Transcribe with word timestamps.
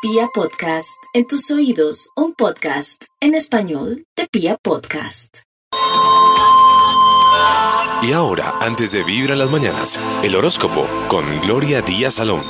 Pia 0.00 0.28
Podcast, 0.32 1.02
en 1.12 1.26
tus 1.26 1.50
oídos, 1.50 2.10
un 2.14 2.32
podcast 2.32 3.02
en 3.18 3.34
español 3.34 4.04
de 4.16 4.28
Pia 4.28 4.56
Podcast. 4.56 5.38
Y 8.02 8.12
ahora, 8.12 8.54
antes 8.60 8.92
de 8.92 9.02
vivir 9.02 9.32
en 9.32 9.40
las 9.40 9.50
mañanas, 9.50 9.98
el 10.22 10.36
horóscopo 10.36 10.86
con 11.08 11.40
Gloria 11.40 11.82
Díaz 11.82 12.14
Salón. 12.14 12.44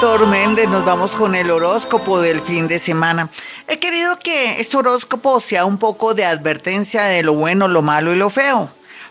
Doctor 0.00 0.28
Méndez, 0.28 0.66
nos 0.66 0.82
vamos 0.82 1.14
con 1.14 1.34
el 1.34 1.50
horóscopo 1.50 2.22
del 2.22 2.40
fin 2.40 2.66
de 2.66 2.78
semana. 2.78 3.28
He 3.68 3.78
querido 3.78 4.18
que 4.18 4.62
este 4.62 4.78
horóscopo 4.78 5.40
sea 5.40 5.66
un 5.66 5.76
poco 5.76 6.14
de 6.14 6.24
advertencia 6.24 7.02
de 7.02 7.22
lo 7.22 7.34
bueno, 7.34 7.68
lo 7.68 7.82
malo 7.82 8.14
y 8.14 8.16
lo 8.16 8.30
feo. 8.30 8.70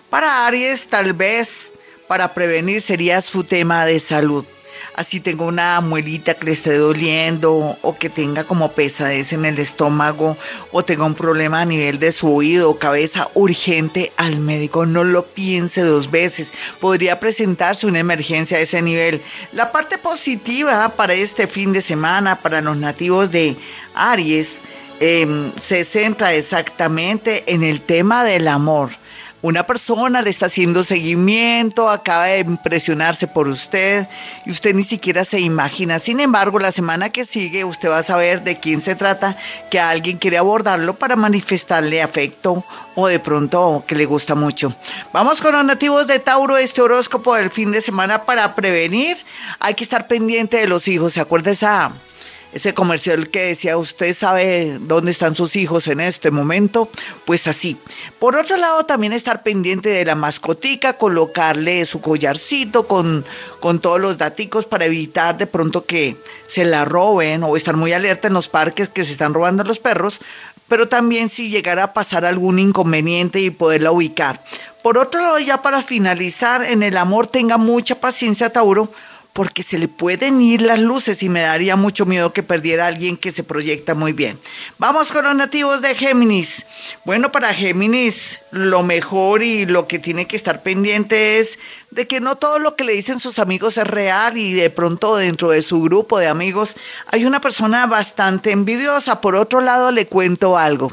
Para 0.10 0.48
Aries, 0.48 0.88
tal 0.88 1.14
vez 1.14 1.72
para 2.08 2.34
prevenir 2.34 2.82
sería 2.82 3.22
su 3.22 3.44
tema 3.44 3.86
de 3.86 4.00
salud 4.00 4.46
así 5.00 5.22
tengo 5.22 5.46
una 5.46 5.80
muelita 5.80 6.34
que 6.34 6.48
le 6.48 6.52
esté 6.52 6.76
doliendo 6.76 7.78
o 7.82 7.98
que 7.98 8.10
tenga 8.10 8.44
como 8.44 8.74
pesadez 8.74 9.32
en 9.32 9.46
el 9.46 9.58
estómago 9.58 10.36
o 10.74 10.84
tenga 10.84 11.06
un 11.06 11.16
problema 11.16 11.62
a 11.62 11.66
nivel 11.66 12.00
de 12.00 12.12
su 12.12 12.30
oído 12.36 12.70
o 12.70 12.78
cabeza, 12.78 13.30
urgente 13.34 14.12
al 14.18 14.42
médico. 14.42 14.86
No 14.86 15.06
lo 15.06 15.26
piense 15.26 15.84
dos 15.84 16.12
veces. 16.12 16.52
Podría 16.82 17.18
presentarse 17.18 17.88
una 17.88 18.00
emergencia 18.00 18.58
a 18.58 18.60
ese 18.60 18.82
nivel. 18.82 19.22
La 19.54 19.72
parte 19.72 19.98
positiva 19.98 20.90
para 20.90 21.14
este 21.14 21.48
fin 21.48 21.72
de 21.72 21.82
semana, 21.82 22.36
para 22.36 22.60
los 22.60 22.76
nativos 22.76 23.32
de 23.32 23.56
Aries, 23.94 24.58
em, 25.00 25.54
se 25.62 25.86
centra 25.86 26.34
exactamente 26.34 27.46
en 27.48 27.64
el 27.64 27.80
tema 27.80 28.26
del 28.26 28.50
amor 28.50 28.90
una 29.42 29.64
persona 29.64 30.22
le 30.22 30.30
está 30.30 30.48
haciendo 30.48 30.84
seguimiento, 30.84 31.90
acaba 31.90 32.26
de 32.26 32.40
impresionarse 32.40 33.28
por 33.28 33.48
usted 33.48 34.08
y 34.46 34.52
usted 34.52 34.76
ni 34.76 34.84
siquiera 34.84 35.24
se 35.24 35.40
imagina. 35.40 36.00
Sin 36.00 36.20
embargo, 36.20 36.60
la 36.60 36.72
semana 36.72 37.10
que 37.10 37.24
sigue 37.24 37.64
usted 37.64 37.90
va 37.90 38.00
a 38.00 38.04
saber 38.04 38.44
de 38.44 38.58
quién 38.58 38.82
se 38.82 38.96
trata, 38.96 39.38
que 39.72 39.80
alguien 39.80 40.18
quiere 40.18 40.38
abordarlo 40.38 40.96
para 40.96 41.16
manifestarle 41.16 42.02
afecto 42.02 42.66
o 42.96 43.08
de 43.08 43.20
pronto 43.20 43.84
que 43.88 43.96
le 43.96 44.06
gusta 44.06 44.36
mucho. 44.36 44.76
Vamos 45.14 45.42
con 45.42 45.54
los 45.54 45.64
nativos 45.64 46.06
de 46.08 46.20
Tauro, 46.20 46.58
este 46.58 46.82
horóscopo 46.82 47.36
del 47.36 47.50
fin 47.50 47.72
de 47.72 47.82
semana 47.82 48.24
para 48.24 48.56
prevenir. 48.56 49.18
Hay 49.60 49.74
que 49.74 49.84
estar 49.84 50.08
pendiente 50.08 50.58
de 50.58 50.68
los 50.68 50.88
hijos. 50.90 51.14
¿Se 51.14 51.22
acuerda 51.22 51.52
esa 51.52 51.92
ese 52.52 52.74
comercial 52.74 53.30
que 53.30 53.42
decía, 53.42 53.78
usted 53.78 54.14
sabe 54.14 54.78
dónde 54.82 55.12
están 55.12 55.36
sus 55.36 55.56
hijos 55.56 55.88
en 55.88 56.00
este 56.00 56.32
momento, 56.32 56.90
pues 57.26 57.48
así. 57.48 57.78
Por 58.18 58.36
otro 58.36 58.58
lado, 58.58 58.86
también 58.86 59.14
estar 59.14 59.44
pendiente 59.44 59.90
de 59.90 60.06
la 60.06 60.16
mascotica, 60.16 60.94
colocarle 60.94 61.86
su 61.86 62.02
collarcito 62.02 62.88
con, 62.88 63.24
con 63.60 63.80
todos 63.80 64.02
los 64.02 64.18
daticos 64.18 64.66
para 64.66 64.86
evitar 64.86 65.38
de 65.38 65.48
pronto 65.48 65.86
que 65.86 66.18
se 66.48 66.66
la 66.66 66.86
roben 66.86 67.44
o 67.44 67.56
estar 67.56 67.76
muy 67.76 67.94
alerta 67.94 68.28
en 68.28 68.34
los 68.34 68.48
parques 68.48 68.90
que 68.90 69.04
se 69.04 69.12
están 69.12 69.34
robando 69.34 69.64
los 69.64 69.80
perros, 69.80 70.20
pero 70.68 70.88
también 70.88 71.30
si 71.30 71.50
llegara 71.50 71.84
a 71.84 71.94
pasar 71.94 72.26
algún 72.26 72.60
inconveniente 72.60 73.42
y 73.42 73.50
poderla 73.50 73.92
ubicar. 73.92 74.44
Por 74.82 74.98
otro 74.98 75.20
lado, 75.20 75.40
ya 75.40 75.62
para 75.62 75.82
finalizar, 75.82 76.64
en 76.64 76.84
el 76.84 76.96
amor 76.96 77.28
tenga 77.28 77.58
mucha 77.58 77.96
paciencia, 77.96 78.52
Tauro, 78.52 78.90
porque 79.40 79.64
se 79.64 79.80
le 79.80 79.88
pueden 79.88 80.42
ir 80.42 80.62
las 80.62 80.80
luces 80.80 81.24
y 81.24 81.30
me 81.30 81.40
daría 81.40 81.78
mucho 81.78 82.06
miedo 82.06 82.34
que 82.34 82.44
perdiera 82.44 82.84
a 82.84 82.88
alguien 82.90 83.16
que 83.16 83.32
se 83.32 83.42
proyecta 83.42 83.96
muy 83.96 84.12
bien. 84.12 84.38
Vamos 84.80 85.14
con 85.14 85.24
los 85.24 85.34
nativos 85.34 85.82
de 85.82 85.96
Géminis. 85.96 86.66
Bueno, 87.06 87.32
para 87.32 87.54
Géminis 87.54 88.40
lo 88.52 88.84
mejor 88.84 89.42
y 89.42 89.66
lo 89.66 89.88
que 89.88 89.98
tiene 89.98 90.28
que 90.28 90.36
estar 90.36 90.62
pendiente 90.62 91.40
es 91.40 91.58
de 91.90 92.06
que 92.06 92.20
no 92.20 92.36
todo 92.36 92.60
lo 92.60 92.76
que 92.76 92.84
le 92.84 92.92
dicen 92.92 93.22
sus 93.22 93.40
amigos 93.40 93.78
es 93.78 93.88
real 93.88 94.38
y 94.38 94.52
de 94.52 94.70
pronto 94.70 95.16
dentro 95.16 95.52
de 95.52 95.62
su 95.62 95.82
grupo 95.84 96.20
de 96.20 96.28
amigos 96.28 96.76
hay 97.08 97.24
una 97.24 97.40
persona 97.40 97.88
bastante 97.88 98.52
envidiosa. 98.52 99.22
Por 99.22 99.36
otro 99.36 99.62
lado, 99.62 99.94
le 99.94 100.06
cuento 100.06 100.58
algo. 100.58 100.92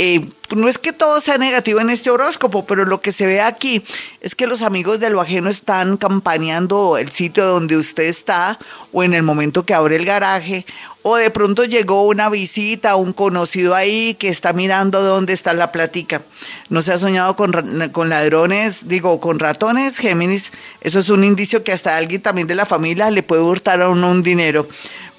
Eh, 0.00 0.28
no 0.54 0.68
es 0.68 0.78
que 0.78 0.92
todo 0.92 1.20
sea 1.20 1.38
negativo 1.38 1.80
en 1.80 1.90
este 1.90 2.08
horóscopo, 2.08 2.64
pero 2.64 2.84
lo 2.84 3.00
que 3.00 3.10
se 3.10 3.26
ve 3.26 3.40
aquí 3.40 3.82
es 4.20 4.36
que 4.36 4.46
los 4.46 4.62
amigos 4.62 5.00
de 5.00 5.10
lo 5.10 5.20
ajeno 5.20 5.50
están 5.50 5.96
campaneando 5.96 6.98
el 6.98 7.10
sitio 7.10 7.44
donde 7.44 7.76
usted 7.76 8.04
está 8.04 8.58
o 8.92 9.02
en 9.02 9.12
el 9.12 9.24
momento 9.24 9.66
que 9.66 9.74
abre 9.74 9.96
el 9.96 10.04
garaje 10.04 10.64
o 11.02 11.16
de 11.16 11.30
pronto 11.30 11.64
llegó 11.64 12.06
una 12.06 12.28
visita, 12.28 12.96
un 12.96 13.12
conocido 13.12 13.74
ahí 13.74 14.14
que 14.14 14.28
está 14.28 14.52
mirando 14.52 15.00
dónde 15.02 15.32
está 15.32 15.52
la 15.52 15.72
platica. 15.72 16.22
No 16.68 16.82
se 16.82 16.92
ha 16.92 16.98
soñado 16.98 17.34
con, 17.34 17.52
con 17.92 18.08
ladrones, 18.08 18.88
digo, 18.88 19.18
con 19.20 19.38
ratones, 19.38 19.98
Géminis. 19.98 20.52
Eso 20.80 20.98
es 20.98 21.10
un 21.10 21.24
indicio 21.24 21.64
que 21.64 21.72
hasta 21.72 21.96
alguien 21.96 22.20
también 22.20 22.46
de 22.46 22.54
la 22.54 22.66
familia 22.66 23.10
le 23.10 23.22
puede 23.22 23.42
hurtar 23.42 23.80
a 23.80 23.88
uno 23.88 24.10
un 24.10 24.22
dinero. 24.22 24.68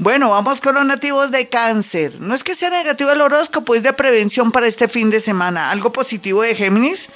Bueno, 0.02 0.30
vamos 0.30 0.62
con 0.62 0.76
los 0.76 0.86
nativos 0.86 1.30
de 1.30 1.50
cáncer. 1.50 2.22
No 2.22 2.34
es 2.34 2.46
que 2.46 2.56
sea 2.56 2.70
negativo 2.70 3.12
el 3.12 3.20
horóscopo, 3.20 3.76
es 3.76 3.84
de 3.84 3.92
prevención 3.92 4.50
para 4.50 4.66
este 4.66 4.88
fin 4.88 5.10
de 5.10 5.20
semana. 5.20 5.72
¿Algo 5.72 5.92
positivo 5.92 6.42
de 6.42 6.56
Géminis? 6.56 7.10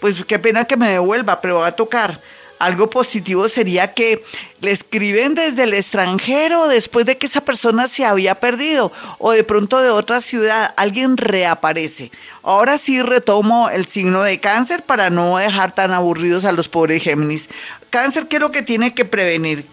Pues 0.00 0.24
qué 0.24 0.38
pena 0.38 0.64
que 0.64 0.78
me 0.78 0.88
devuelva, 0.88 1.42
pero 1.42 1.58
va 1.58 1.66
a 1.66 1.76
tocar. 1.76 2.18
Algo 2.58 2.88
positivo 2.88 3.46
sería 3.50 3.92
que 3.92 4.24
le 4.62 4.70
escriben 4.70 5.34
desde 5.34 5.64
el 5.64 5.74
extranjero 5.74 6.66
después 6.66 7.04
de 7.04 7.18
que 7.18 7.26
esa 7.26 7.42
persona 7.42 7.88
se 7.88 8.06
había 8.06 8.34
perdido 8.36 8.90
o 9.18 9.32
de 9.32 9.44
pronto 9.44 9.78
de 9.82 9.90
otra 9.90 10.20
ciudad, 10.20 10.72
alguien 10.78 11.18
reaparece. 11.18 12.10
Ahora 12.42 12.78
sí 12.78 13.02
retomo 13.02 13.68
el 13.68 13.84
signo 13.86 14.22
de 14.22 14.40
cáncer 14.40 14.82
para 14.82 15.10
no 15.10 15.36
dejar 15.36 15.74
tan 15.74 15.92
aburridos 15.92 16.46
a 16.46 16.52
los 16.52 16.68
pobres 16.68 17.02
Géminis. 17.02 17.50
Cáncer, 17.90 18.28
¿qué 18.28 18.36
es 18.36 18.42
lo 18.42 18.50
que 18.50 18.62
tiene 18.62 18.94
que 18.94 19.04
prevenir? 19.04 19.66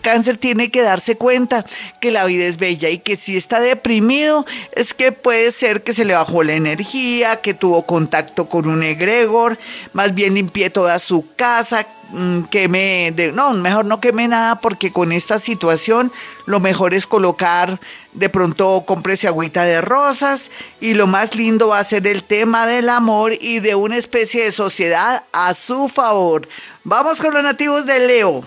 Cáncer 0.00 0.38
tiene 0.38 0.70
que 0.70 0.82
darse 0.82 1.16
cuenta 1.16 1.64
que 2.00 2.10
la 2.10 2.24
vida 2.24 2.44
es 2.44 2.56
bella 2.56 2.88
y 2.88 2.98
que 2.98 3.16
si 3.16 3.36
está 3.36 3.60
deprimido 3.60 4.46
es 4.72 4.94
que 4.94 5.12
puede 5.12 5.50
ser 5.50 5.82
que 5.82 5.92
se 5.92 6.04
le 6.04 6.14
bajó 6.14 6.42
la 6.42 6.54
energía, 6.54 7.40
que 7.40 7.54
tuvo 7.54 7.82
contacto 7.86 8.48
con 8.48 8.66
un 8.66 8.82
egregor, 8.82 9.58
más 9.92 10.14
bien 10.14 10.34
limpié 10.34 10.70
toda 10.70 10.98
su 10.98 11.26
casa, 11.36 11.86
mm, 12.10 12.42
queme, 12.44 13.12
de, 13.14 13.32
no, 13.32 13.52
mejor 13.52 13.84
no 13.84 14.00
queme 14.00 14.28
nada 14.28 14.60
porque 14.60 14.92
con 14.92 15.12
esta 15.12 15.38
situación 15.38 16.10
lo 16.46 16.60
mejor 16.60 16.94
es 16.94 17.06
colocar, 17.06 17.78
de 18.12 18.28
pronto 18.28 18.84
cómprese 18.86 19.28
agüita 19.28 19.64
de 19.64 19.80
rosas 19.80 20.50
y 20.80 20.94
lo 20.94 21.06
más 21.06 21.34
lindo 21.34 21.68
va 21.68 21.78
a 21.78 21.84
ser 21.84 22.06
el 22.06 22.24
tema 22.24 22.66
del 22.66 22.88
amor 22.88 23.34
y 23.40 23.60
de 23.60 23.74
una 23.74 23.96
especie 23.96 24.44
de 24.44 24.52
sociedad 24.52 25.24
a 25.32 25.54
su 25.54 25.88
favor. 25.88 26.48
Vamos 26.84 27.20
con 27.20 27.34
los 27.34 27.42
nativos 27.42 27.86
de 27.86 28.06
Leo. 28.06 28.44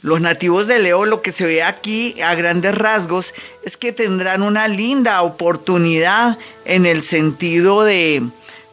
Los 0.00 0.20
nativos 0.20 0.68
de 0.68 0.78
Leo, 0.78 1.04
lo 1.04 1.22
que 1.22 1.32
se 1.32 1.44
ve 1.44 1.62
aquí 1.62 2.20
a 2.20 2.36
grandes 2.36 2.74
rasgos, 2.74 3.34
es 3.64 3.76
que 3.76 3.92
tendrán 3.92 4.42
una 4.42 4.68
linda 4.68 5.22
oportunidad 5.22 6.38
en 6.64 6.86
el 6.86 7.02
sentido 7.02 7.82
de, 7.82 8.22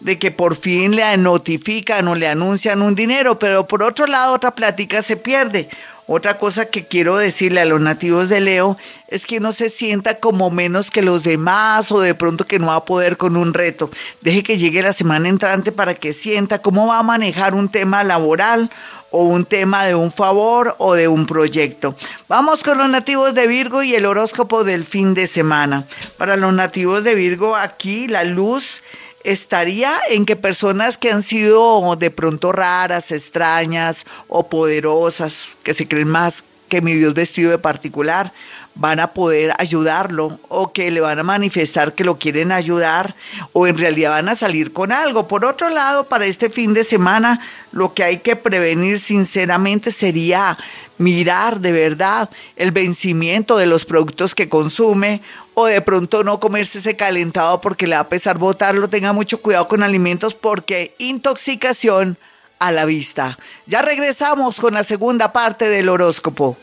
de 0.01 0.19
que 0.19 0.29
por 0.29 0.55
fin 0.55 0.95
le 0.95 1.17
notifican 1.17 2.07
o 2.07 2.13
le 2.13 2.27
anuncian 2.27 2.83
un 2.83 2.93
dinero, 2.93 3.39
pero 3.39 3.67
por 3.67 3.81
otro 3.81 4.05
lado 4.05 4.33
otra 4.33 4.51
plática 4.51 5.01
se 5.01 5.17
pierde. 5.17 5.67
Otra 6.07 6.37
cosa 6.37 6.65
que 6.65 6.85
quiero 6.85 7.17
decirle 7.17 7.61
a 7.61 7.65
los 7.65 7.81
nativos 7.81 8.29
de 8.29 8.39
Leo 8.39 8.77
es 9.07 9.25
que 9.25 9.39
no 9.39 9.51
se 9.51 9.69
sienta 9.69 10.19
como 10.19 10.51
menos 10.51 10.91
que 10.91 11.01
los 11.01 11.23
demás 11.23 11.91
o 11.91 11.99
de 11.99 12.13
pronto 12.13 12.45
que 12.45 12.59
no 12.59 12.67
va 12.67 12.75
a 12.75 12.85
poder 12.85 13.17
con 13.17 13.35
un 13.35 13.55
reto. 13.55 13.89
Deje 14.21 14.43
que 14.43 14.59
llegue 14.59 14.83
la 14.83 14.93
semana 14.93 15.29
entrante 15.29 15.71
para 15.71 15.95
que 15.95 16.13
sienta 16.13 16.61
cómo 16.61 16.85
va 16.85 16.99
a 16.99 17.03
manejar 17.03 17.55
un 17.55 17.69
tema 17.69 18.03
laboral 18.03 18.69
o 19.15 19.23
un 19.23 19.45
tema 19.45 19.85
de 19.85 19.95
un 19.95 20.11
favor 20.11 20.75
o 20.77 20.93
de 20.93 21.07
un 21.07 21.25
proyecto. 21.25 21.95
Vamos 22.27 22.63
con 22.63 22.77
los 22.77 22.89
nativos 22.89 23.33
de 23.33 23.47
Virgo 23.47 23.81
y 23.81 23.95
el 23.95 24.05
horóscopo 24.05 24.65
del 24.65 24.83
fin 24.83 25.13
de 25.13 25.25
semana. 25.25 25.85
Para 26.17 26.35
los 26.35 26.53
nativos 26.53 27.05
de 27.05 27.15
Virgo, 27.15 27.55
aquí 27.55 28.09
la 28.09 28.25
luz 28.25 28.81
estaría 29.23 30.01
en 30.09 30.25
que 30.25 30.35
personas 30.35 30.97
que 30.97 31.13
han 31.13 31.23
sido 31.23 31.95
de 31.95 32.11
pronto 32.11 32.51
raras, 32.51 33.13
extrañas 33.13 34.05
o 34.27 34.49
poderosas, 34.49 35.51
que 35.63 35.73
se 35.73 35.87
creen 35.87 36.09
más 36.09 36.43
que 36.67 36.81
mi 36.81 36.93
Dios 36.93 37.13
vestido 37.13 37.51
de 37.51 37.57
particular, 37.57 38.33
van 38.75 38.99
a 38.99 39.07
poder 39.07 39.53
ayudarlo 39.57 40.39
o 40.49 40.71
que 40.73 40.91
le 40.91 40.99
van 40.99 41.19
a 41.19 41.23
manifestar 41.23 41.93
que 41.93 42.03
lo 42.03 42.19
quieren 42.19 42.51
ayudar 42.51 43.15
o 43.53 43.67
en 43.67 43.77
realidad 43.77 44.11
van 44.11 44.29
a 44.29 44.35
salir 44.35 44.73
con 44.73 44.91
algo. 44.91 45.27
Por 45.27 45.45
otro 45.45 45.69
lado, 45.69 46.03
para 46.03 46.25
este 46.25 46.49
fin 46.49 46.73
de 46.73 46.83
semana, 46.83 47.39
lo 47.71 47.93
que 47.93 48.03
hay 48.03 48.17
que 48.17 48.35
prevenir 48.35 48.99
sinceramente 48.99 49.91
sería 49.91 50.57
mirar 50.97 51.59
de 51.59 51.71
verdad 51.71 52.29
el 52.55 52.71
vencimiento 52.71 53.57
de 53.57 53.65
los 53.65 53.85
productos 53.85 54.35
que 54.35 54.49
consume 54.49 55.21
o 55.53 55.65
de 55.65 55.81
pronto 55.81 56.23
no 56.23 56.39
comerse 56.39 56.79
ese 56.79 56.95
calentado 56.97 57.61
porque 57.61 57.87
le 57.87 57.95
va 57.95 58.01
a 58.01 58.09
pesar 58.09 58.37
botarlo. 58.37 58.89
Tenga 58.89 59.13
mucho 59.13 59.41
cuidado 59.41 59.67
con 59.67 59.83
alimentos 59.83 60.35
porque 60.35 60.93
intoxicación 60.97 62.17
a 62.59 62.71
la 62.71 62.85
vista. 62.85 63.37
Ya 63.65 63.81
regresamos 63.81 64.59
con 64.59 64.73
la 64.73 64.83
segunda 64.83 65.31
parte 65.31 65.67
del 65.67 65.89
horóscopo. 65.89 66.57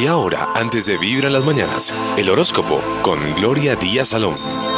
Y 0.00 0.06
ahora, 0.06 0.48
antes 0.54 0.86
de 0.86 0.96
vivir 0.96 1.26
en 1.26 1.34
las 1.34 1.44
mañanas, 1.44 1.92
el 2.16 2.30
horóscopo 2.30 2.80
con 3.02 3.34
Gloria 3.34 3.76
Díaz 3.76 4.08
Salón. 4.08 4.69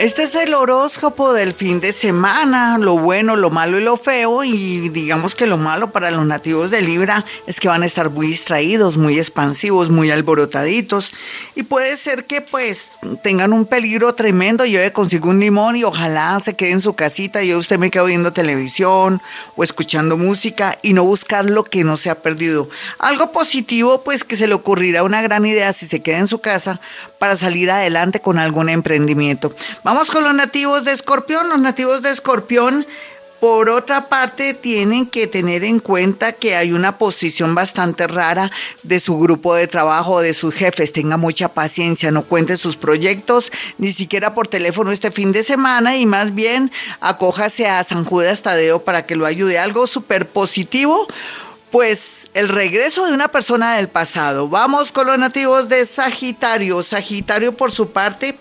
Este 0.00 0.22
es 0.22 0.34
el 0.34 0.54
horóscopo 0.54 1.34
del 1.34 1.52
fin 1.52 1.78
de 1.78 1.92
semana, 1.92 2.78
lo 2.78 2.96
bueno, 2.96 3.36
lo 3.36 3.50
malo 3.50 3.78
y 3.78 3.84
lo 3.84 3.98
feo. 3.98 4.42
Y 4.44 4.88
digamos 4.88 5.34
que 5.34 5.46
lo 5.46 5.58
malo 5.58 5.90
para 5.90 6.10
los 6.10 6.24
nativos 6.24 6.70
de 6.70 6.80
Libra 6.80 7.26
es 7.46 7.60
que 7.60 7.68
van 7.68 7.82
a 7.82 7.86
estar 7.86 8.08
muy 8.08 8.28
distraídos, 8.28 8.96
muy 8.96 9.18
expansivos, 9.18 9.90
muy 9.90 10.10
alborotaditos. 10.10 11.12
Y 11.54 11.64
puede 11.64 11.98
ser 11.98 12.24
que 12.24 12.40
pues 12.40 12.88
tengan 13.22 13.52
un 13.52 13.66
peligro 13.66 14.14
tremendo. 14.14 14.64
Yo 14.64 14.80
consigo 14.94 15.28
un 15.28 15.38
limón 15.38 15.76
y 15.76 15.84
ojalá 15.84 16.40
se 16.40 16.54
quede 16.54 16.70
en 16.70 16.80
su 16.80 16.94
casita. 16.94 17.42
Yo 17.42 17.58
usted 17.58 17.78
me 17.78 17.90
quedo 17.90 18.06
viendo 18.06 18.32
televisión 18.32 19.20
o 19.54 19.64
escuchando 19.64 20.16
música 20.16 20.78
y 20.80 20.94
no 20.94 21.04
buscar 21.04 21.44
lo 21.44 21.64
que 21.64 21.84
no 21.84 21.98
se 21.98 22.08
ha 22.08 22.14
perdido. 22.14 22.70
Algo 22.98 23.32
positivo 23.32 24.02
pues 24.02 24.24
que 24.24 24.36
se 24.36 24.46
le 24.46 24.54
ocurrirá 24.54 25.02
una 25.02 25.20
gran 25.20 25.44
idea 25.44 25.74
si 25.74 25.86
se 25.86 26.00
queda 26.00 26.16
en 26.16 26.26
su 26.26 26.38
casa 26.38 26.80
para 27.18 27.36
salir 27.36 27.70
adelante 27.70 28.20
con 28.20 28.38
algún 28.38 28.70
emprendimiento. 28.70 29.54
Con 29.90 30.22
los 30.22 30.34
nativos 30.34 30.84
de 30.84 30.92
Escorpión. 30.92 31.48
Los 31.48 31.60
nativos 31.60 32.00
de 32.00 32.10
Escorpión, 32.10 32.86
por 33.40 33.68
otra 33.68 34.08
parte, 34.08 34.54
tienen 34.54 35.04
que 35.04 35.26
tener 35.26 35.64
en 35.64 35.80
cuenta 35.80 36.32
que 36.32 36.54
hay 36.54 36.72
una 36.72 36.96
posición 36.96 37.56
bastante 37.56 38.06
rara 38.06 38.52
de 38.84 39.00
su 39.00 39.18
grupo 39.18 39.54
de 39.54 39.66
trabajo, 39.66 40.20
de 40.20 40.32
sus 40.32 40.54
jefes. 40.54 40.92
Tenga 40.92 41.16
mucha 41.16 41.48
paciencia, 41.52 42.12
no 42.12 42.22
cuente 42.22 42.56
sus 42.56 42.76
proyectos 42.76 43.50
ni 43.78 43.90
siquiera 43.90 44.32
por 44.32 44.46
teléfono 44.46 44.92
este 44.92 45.10
fin 45.10 45.32
de 45.32 45.42
semana 45.42 45.96
y 45.96 46.06
más 46.06 46.34
bien 46.34 46.70
acójase 47.00 47.66
a 47.66 47.82
San 47.82 48.04
Judas 48.04 48.42
Tadeo 48.42 48.82
para 48.84 49.06
que 49.06 49.16
lo 49.16 49.26
ayude. 49.26 49.58
Algo 49.58 49.88
súper 49.88 50.28
positivo 50.28 51.08
pues 51.72 52.28
el 52.34 52.48
regreso 52.48 53.06
de 53.06 53.12
una 53.12 53.28
persona 53.28 53.76
del 53.76 53.88
pasado. 53.88 54.48
Vamos 54.48 54.90
con 54.92 55.06
los 55.06 55.18
nativos 55.18 55.68
de 55.68 55.84
Sagitario. 55.84 56.82
Sagitario 56.82 57.56
por 57.56 57.70
su 57.70 57.90
parte 57.90 58.36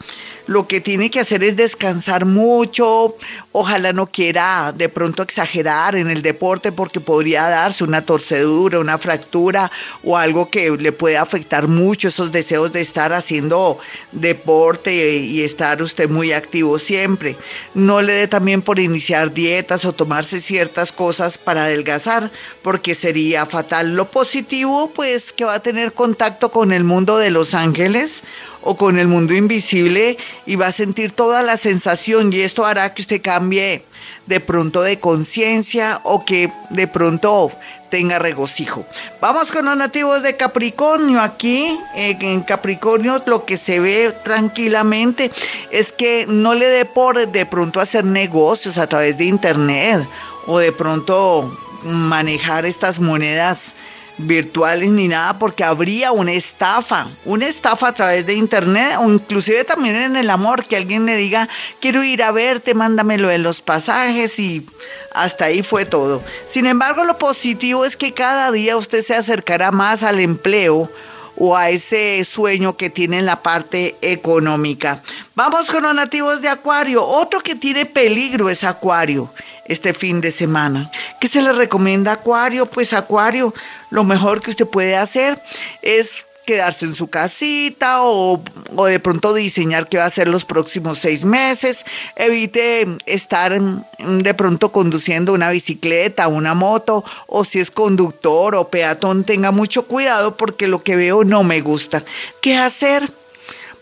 lo 0.50 0.68
que 0.68 0.82
tiene 0.82 1.12
que 1.12 1.20
hacer 1.20 1.44
es 1.44 1.56
descansar 1.56 2.26
mucho, 2.26 3.16
ojalá 3.52 3.94
no 3.94 4.08
quiera 4.08 4.74
de 4.76 4.90
pronto 4.90 5.22
exagerar 5.22 5.96
en 5.96 6.10
el 6.10 6.24
deporte 6.24 6.72
porque 6.72 7.00
podría 7.00 7.48
darse 7.48 7.84
una 7.84 8.04
torcedura, 8.04 8.80
una 8.80 8.98
fractura 8.98 9.70
o 10.04 10.18
algo 10.18 10.50
que 10.50 10.72
le 10.72 10.92
puede 10.92 11.18
afectar 11.18 11.68
mucho 11.68 12.08
esos 12.08 12.32
deseos 12.32 12.74
de 12.74 12.82
estar 12.82 13.14
haciendo 13.14 13.78
deporte 14.12 15.18
y 15.18 15.44
estar 15.44 15.84
usted 15.84 16.10
muy 16.10 16.32
activo 16.32 16.80
siempre. 16.80 17.38
No 17.76 18.02
le 18.02 18.14
dé 18.14 18.28
también 18.28 18.64
por 18.64 18.80
iniciar 18.80 19.32
dietas 19.32 19.86
o 19.86 19.94
tomarse 19.94 20.40
ciertas 20.40 20.92
cosas 20.92 21.38
para 21.38 21.66
adelgazar 21.66 22.32
porque 22.64 22.96
sería 22.96 23.46
fatal. 23.46 23.96
Lo 23.96 24.10
positivo 24.10 24.92
pues 24.96 25.32
que 25.32 25.46
va 25.46 25.54
a 25.54 25.62
tener 25.62 25.94
contacto 25.94 26.50
con 26.50 26.74
el 26.74 26.84
mundo 26.84 27.20
de 27.20 27.30
los 27.30 27.54
ángeles 27.54 28.24
o 28.70 28.78
con 28.78 29.00
el 29.00 29.08
mundo 29.08 29.34
invisible 29.34 30.16
y 30.46 30.56
va 30.56 30.68
a 30.68 30.72
sentir 30.72 31.12
toda 31.12 31.42
la 31.42 31.58
sensación 31.58 32.32
y 32.32 32.42
esto 32.42 32.68
hará 32.68 32.94
que 32.94 33.02
usted 33.02 33.20
cambie 33.20 33.84
de 34.28 34.40
pronto 34.40 34.84
de 34.84 35.00
conciencia 35.00 36.02
o 36.04 36.24
que 36.24 36.52
de 36.70 36.86
pronto 36.86 37.52
tenga 37.90 38.20
regocijo. 38.20 38.86
Vamos 39.20 39.52
con 39.52 39.66
los 39.66 39.76
nativos 39.76 40.22
de 40.22 40.38
Capricornio. 40.38 41.20
Aquí 41.20 41.80
en 41.96 42.42
Capricornio 42.42 43.24
lo 43.26 43.44
que 43.44 43.58
se 43.58 43.80
ve 43.80 44.14
tranquilamente 44.24 45.32
es 45.72 45.92
que 45.92 46.28
no 46.28 46.54
le 46.54 46.68
dé 46.68 46.86
por 46.86 47.28
de 47.28 47.46
pronto 47.48 47.82
hacer 47.82 48.06
negocios 48.06 48.78
a 48.78 48.86
través 48.86 49.18
de 49.18 49.26
internet 49.26 50.08
o 50.46 50.60
de 50.60 50.72
pronto 50.72 51.52
manejar 51.82 52.68
estas 52.68 53.00
monedas 53.00 53.74
virtuales 54.20 54.92
ni 54.92 55.08
nada 55.08 55.40
porque 55.40 55.64
habría 55.64 56.12
una 56.12 56.34
estafa, 56.34 57.08
una 57.26 57.48
estafa 57.48 57.90
a 57.90 57.94
través 57.94 58.26
de 58.26 58.34
internet 58.34 58.98
o 59.00 59.10
inclusive 59.10 59.64
también 59.64 59.96
en 59.96 60.16
el 60.16 60.30
amor, 60.30 60.66
que 60.66 60.78
alguien 60.78 61.06
le 61.06 61.16
diga, 61.16 61.48
quiero 61.80 62.04
ir 62.04 62.22
a 62.24 62.32
verte, 62.32 62.74
mándamelo 62.74 63.32
en 63.32 63.44
los 63.44 63.62
pasajes 63.62 64.40
y 64.40 64.66
hasta 65.14 65.46
ahí 65.46 65.64
fue 65.64 65.86
todo. 65.86 66.22
Sin 66.48 66.66
embargo, 66.66 67.04
lo 67.04 67.18
positivo 67.18 67.86
es 67.86 67.98
que 67.98 68.14
cada 68.14 68.52
día 68.52 68.78
usted 68.78 69.02
se 69.02 69.16
acercará 69.16 69.72
más 69.72 70.04
al 70.04 70.20
empleo 70.20 70.90
o 71.38 71.56
a 71.56 71.70
ese 71.70 72.24
sueño 72.26 72.76
que 72.76 72.90
tiene 72.90 73.20
en 73.20 73.26
la 73.26 73.42
parte 73.42 73.96
económica. 74.02 75.02
Vamos 75.36 75.72
con 75.72 75.84
los 75.84 75.96
nativos 75.96 76.42
de 76.42 76.50
Acuario. 76.50 77.04
Otro 77.04 77.40
que 77.40 77.56
tiene 77.56 77.86
peligro 77.86 78.50
es 78.50 78.66
Acuario 78.66 79.32
este 79.70 79.94
fin 79.94 80.20
de 80.20 80.32
semana. 80.32 80.92
¿Qué 81.20 81.28
se 81.28 81.42
le 81.42 81.54
recomienda 81.54 82.12
a 82.12 82.14
Acuario? 82.16 82.66
Pues 82.66 82.94
Acuario, 82.94 83.54
lo 83.90 84.04
mejor 84.04 84.42
que 84.42 84.52
usted 84.52 84.68
puede 84.68 84.96
hacer 84.96 85.42
es 85.82 86.26
quedarse 86.50 86.86
en 86.86 86.96
su 86.96 87.10
casita 87.10 88.02
o, 88.02 88.42
o, 88.76 88.86
de 88.86 89.00
pronto 89.00 89.36
diseñar 89.36 89.88
qué 89.88 89.98
va 89.98 90.06
a 90.06 90.08
hacer 90.08 90.28
los 90.28 90.46
próximos 90.46 90.98
seis 90.98 91.24
meses. 91.24 91.86
Evite 92.16 92.88
estar 93.06 93.62
de 93.62 94.34
pronto 94.34 94.72
conduciendo 94.72 95.34
una 95.34 95.52
bicicleta, 95.52 96.28
una 96.28 96.56
moto 96.56 97.04
o 97.28 97.44
si 97.44 97.60
es 97.60 97.70
conductor 97.70 98.56
o 98.56 98.70
peatón, 98.70 99.26
tenga 99.26 99.52
mucho 99.52 99.86
cuidado 99.86 100.38
porque 100.38 100.68
lo 100.68 100.82
que 100.82 100.96
veo 100.96 101.24
no 101.24 101.44
me 101.44 101.62
gusta. 101.62 102.04
¿Qué 102.42 102.58
hacer? 102.58 103.19